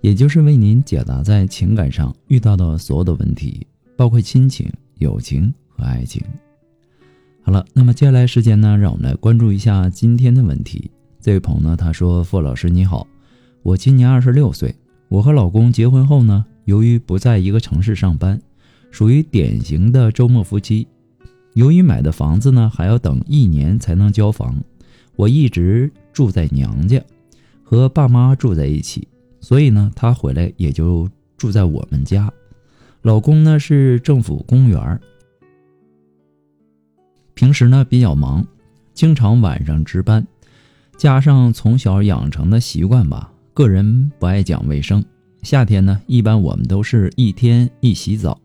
[0.00, 3.66] 也就是为您解答在情感上遇到的所有的问题，
[3.96, 6.22] 包括亲情、友情和爱情。
[7.42, 10.90] 好了，那么接下来时间呢，让我们来关注一下今天的问题。
[11.20, 13.06] 这位朋友呢，他说：“傅老师你好，
[13.62, 14.74] 我今年二十六岁，
[15.08, 18.40] 我和老公结婚后呢，由于不在一个城市上班。”
[18.90, 20.88] 属于典型的周末夫妻。
[21.52, 24.56] 由于买的房子呢还要等一年才能交房，
[25.14, 26.98] 我一直住在娘家，
[27.62, 29.06] 和爸妈住在一起，
[29.40, 32.32] 所以呢他回来也就住在我们家。
[33.02, 35.00] 老公呢是政府公务员，
[37.34, 38.44] 平时呢比较忙，
[38.92, 40.26] 经常晚上值班，
[40.96, 45.04] 加上从小养成的习惯吧，个人不爱讲卫生。
[45.42, 48.38] 夏天呢，一般我们都是一天一洗澡。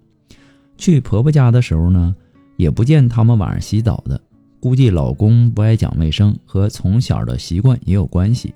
[0.77, 2.15] 去婆婆家的时候呢，
[2.55, 4.21] 也不见他们晚上洗澡的，
[4.59, 8.53] 估计老公不爱讲卫生和从小的习惯也有关系。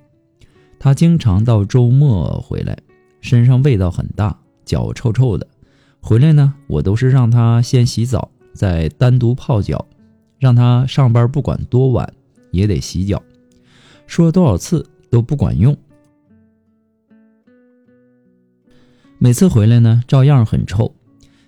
[0.78, 2.78] 他经常到周末回来，
[3.20, 5.46] 身上味道很大，脚臭臭的。
[6.00, 9.84] 回来呢，我都是让他先洗澡，再单独泡脚，
[10.38, 12.12] 让他上班不管多晚
[12.52, 13.20] 也得洗脚。
[14.06, 15.76] 说多少次都不管用，
[19.18, 20.94] 每次回来呢，照样很臭。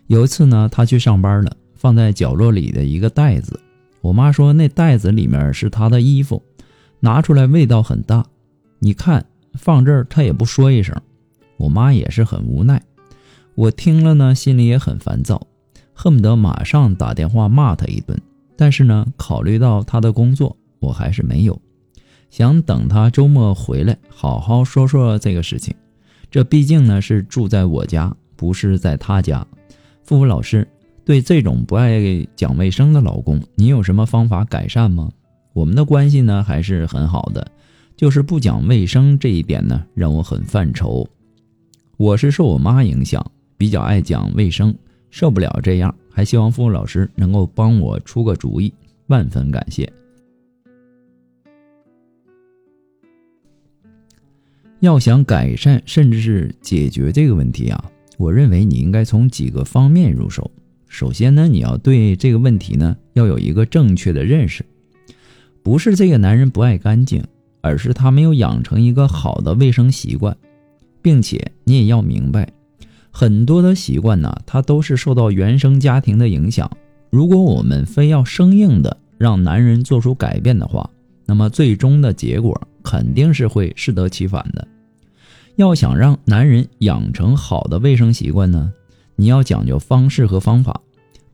[0.09, 3.59] 有一次呢，他去上班了，放在角落里的一个袋子，
[4.00, 6.42] 我妈说那袋子里面是他的衣服，
[6.98, 8.27] 拿出来味道很大。
[8.81, 11.00] 你看放这儿他也不说一声，
[11.59, 12.83] 我妈也是很无奈。
[13.55, 15.47] 我听了呢，心里也很烦躁，
[15.92, 18.19] 恨不得马上打电话骂他一顿。
[18.56, 21.60] 但是呢，考虑到他的工作，我还是没有，
[22.31, 25.75] 想等他周末回来好好说说这个事情。
[26.31, 29.47] 这毕竟呢是住在我家，不是在他家。
[30.05, 30.66] 付付老师，
[31.05, 35.10] 对这种不爱讲卫生的老公，你有什么方法改善吗？
[35.53, 37.50] 我们的关系呢还是很好的，
[38.00, 41.06] 就是不讲卫生这一点呢让我很犯愁。
[41.99, 43.22] 我是受我妈影响，
[43.59, 44.75] 比较爱讲卫生，
[45.11, 48.72] 受不了这样，还希望付老师能够帮我出个主意，
[49.09, 49.93] 万分感谢。
[54.78, 57.84] 要想改善甚至是解决这个问题啊。
[58.17, 60.50] 我认为你应该从几个方面入手。
[60.88, 64.65] 首先呢，你要对这个问题呢要有一个正确的认识，
[65.62, 67.22] 不是这个男人不爱干净，
[67.60, 70.37] 而是他没有养成一个好的卫生习惯，
[71.03, 72.53] 并且你也要明白，
[73.10, 76.70] 很多的习惯呢，它都是受到原生家庭的影响。
[77.10, 80.88] 如果我们非要生硬的让男人做出改变的话，
[81.26, 84.66] 那么最终的结果肯定是会适得其反的。
[85.56, 88.72] 要想让男人养成好的卫生习惯呢，
[89.16, 90.81] 你要讲究方式和方法，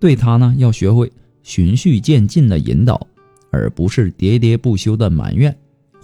[0.01, 3.07] 对他呢要学会循序渐进的引导，
[3.51, 5.57] 而不是喋喋不休的埋怨，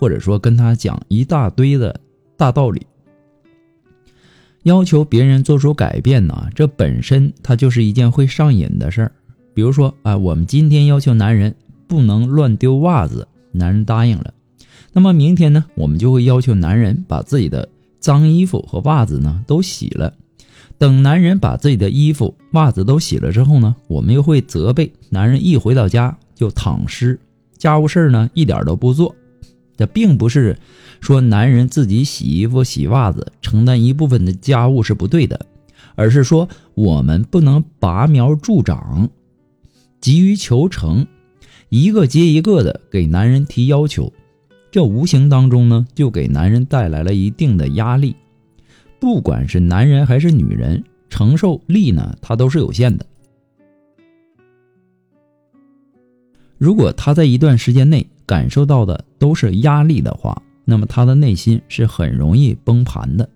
[0.02, 2.00] 或者说跟他讲一大堆的
[2.36, 2.84] 大道理。
[4.64, 9.12] 要求别人做出改变呢，这本身它就是一件会上瘾的事儿。
[9.54, 11.54] 比如说啊，我们今天要求男人
[11.86, 14.34] 不能乱丢袜子，男人答应了，
[14.92, 17.68] 那么明天呢，我们就会要求男人把自己的。
[18.00, 20.12] 脏衣服和袜子呢都洗了，
[20.76, 27.16] 等男人把自己的衣服、袜子都洗了之后呢，我们又会责备男人一回到家就躺尸，
[27.56, 29.14] 家务事儿呢一点都不做。
[29.76, 30.58] 这并不是
[31.00, 35.46] 说男人自己洗衣服、洗袜子承担一部分的家务是不对的，
[35.94, 39.08] 而是说我们不能拔苗助长、
[40.00, 41.06] 急于求成，
[41.68, 44.12] 一个接一个的给男人提要求。
[44.70, 48.16] 这无形当中呢，就给男人带来了一定的压力。
[48.98, 53.04] 不管是男人还是女人，承受力呢，它都是有限的。
[56.62, 63.28] 如果他在一段时间内感受到的都是压力的话，那么他的内心是很容易崩盘的。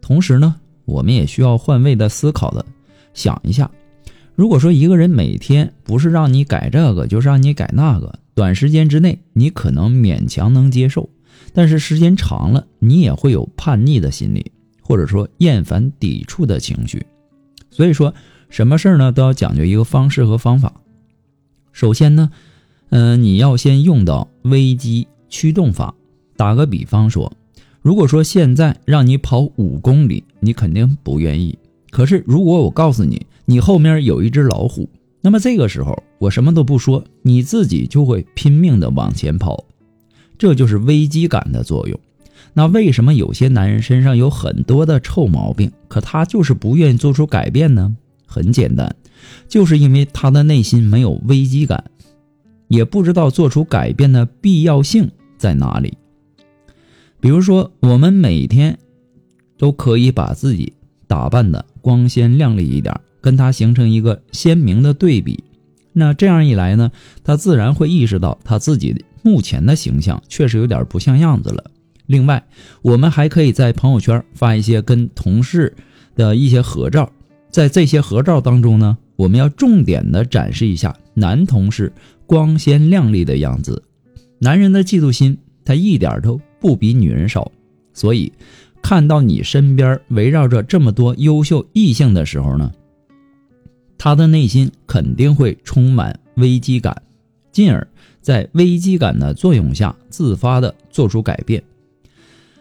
[0.00, 2.66] 同时呢，我们也需要换位的思考的
[3.14, 3.70] 想一下。
[4.34, 11.08] 如果说一个人每天不是让你改这个，就是让你改那个，短时间之内你可能勉强能接受，
[11.54, 14.50] 但是时间长了，你也会有叛逆的心理，
[14.82, 17.06] 或者说厌烦、抵触的情绪。
[17.70, 18.12] 所以说，
[18.48, 20.79] 什么事儿呢都要讲究一个方式和方法。
[21.72, 22.30] 首先呢，
[22.90, 25.94] 嗯，你要先用到危机驱动法。
[26.36, 27.32] 打个比方说，
[27.82, 31.58] 如果说现在让你跑五公里，你肯定不愿意。
[31.90, 34.88] 可是如果我告诉你，你后面有一只老虎，
[35.20, 39.64] 那么这个时候我什么都不说，你自己就会拼命的往前跑。
[40.38, 42.00] 这就是危机感的作用。
[42.54, 47.94] 那为什么有些男人身上有很多的臭毛病，可他就是不愿意做出改变呢？
[48.26, 48.96] 很简单，
[49.48, 51.84] 就是因为他的内心没有危机感，
[52.68, 55.96] 也不知道做出改变的必要性在哪里。
[57.20, 58.78] 比如说，我们每天
[59.58, 60.72] 都可以把自己
[61.06, 65.44] 打扮的光鲜亮丽一点，跟他形成一个鲜明的对比。
[65.92, 66.90] 那这样一来呢，
[67.24, 71.64] 他自然会意识到他自己目前的形象确实有点不像样子了。
[72.06, 72.46] 另外，
[72.80, 75.76] 我们还可以在朋友圈发一些跟同事
[76.16, 77.12] 的一些合照，
[77.50, 81.92] 在这些合照当中呢，我们要重点的展示一下男同事
[82.26, 83.82] 光鲜亮丽的样子。
[84.38, 87.50] 男人的嫉妒心，他一点都不比女人少，
[87.92, 88.32] 所以
[88.80, 92.72] 看到你身边围绕着这么多优秀异性的时候呢，
[93.98, 97.02] 他的内心肯定会充满危机感，
[97.50, 97.86] 进而
[98.20, 101.62] 在危机感的作用下自发的做出改变。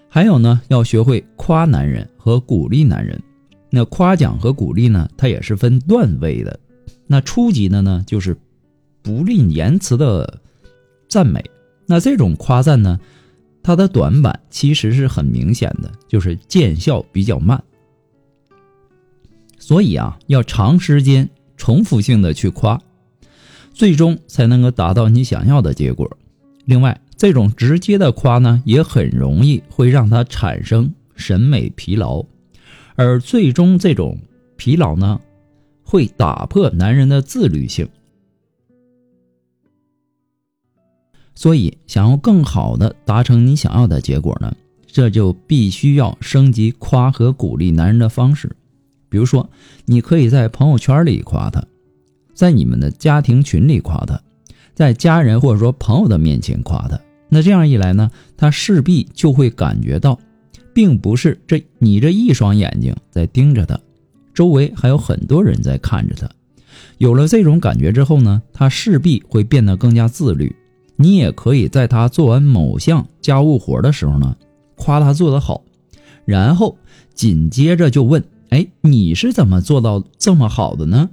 [0.09, 3.21] 还有呢，要学会夸男人和鼓励男人。
[3.69, 6.59] 那夸奖和鼓励呢，它也是分段位的。
[7.07, 8.37] 那初级的呢，就是
[9.01, 10.39] 不吝言辞的
[11.07, 11.43] 赞美。
[11.85, 12.99] 那这种夸赞呢，
[13.63, 17.63] 它的短板其实是很明显的，就是见效比较慢。
[19.57, 22.79] 所以啊，要长时间重复性的去夸，
[23.73, 26.09] 最终才能够达到你想要的结果。
[26.65, 32.23] 另外，这种直接的夸呢，也很容易会让他产生审美疲劳，
[32.99, 34.19] 而最终这种
[34.57, 35.21] 疲劳呢，
[35.85, 37.87] 会打破男人的自律性。
[41.33, 44.53] 所以，想要更好的达成你想要的结果呢，
[44.85, 48.53] 这就必须要升级夸和鼓励男人的方式。
[49.07, 49.49] 比如说，
[49.85, 51.63] 你可以在朋友圈里夸他，
[52.33, 54.21] 在你们的家庭群里夸他，
[54.73, 56.99] 在家人或者说朋友的面前夸他。
[57.29, 60.19] 那这样一来呢，他势必就会感觉到，
[60.73, 63.79] 并不是这你这一双眼睛在盯着他，
[64.33, 66.29] 周围还有很多人在看着他。
[66.97, 70.55] 有了这种感觉之后呢，他势必会变得更加自律。
[70.95, 74.35] 你也可以在他做完某项家务活的时候呢，
[74.75, 75.63] 夸他做得好，
[76.25, 76.77] 然后
[77.13, 81.09] 紧接着就问：“哎，你是怎么做到这么好的呢？”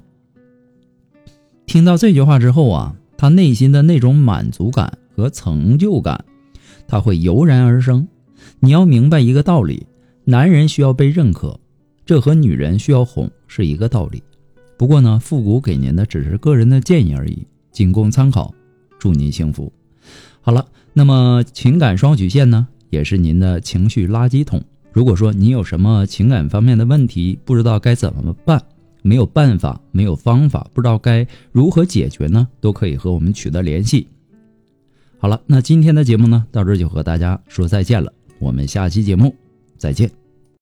[1.67, 4.99] 听到这句话之后啊，他内心的那种满足感。
[5.17, 6.27] 和成就感，
[6.87, 8.07] 它会油然而生。
[8.67, 9.87] 你要明白一个道理：
[10.25, 11.57] 男人需要被认可，
[12.05, 14.21] 这和女人需要哄是一个道理。
[14.77, 18.53] 不过呢，复古给您的只是个人的建议而已，仅供参考。
[18.99, 19.73] 祝您幸福。
[20.41, 24.61] 好了，那么情感双曲线呢，也是您的情绪垃圾桶。
[24.91, 28.61] 如果说你有什么情感方面的问题，不知道该怎么办，
[29.03, 34.09] 没有办法，没有方法，不知道该如何解决呢，都可以和我们取得联系。
[35.19, 38.13] 好了，那今天的节目呢，到这就和大家说再见了。
[38.39, 39.35] 我们下期节目
[39.77, 40.26] 再见。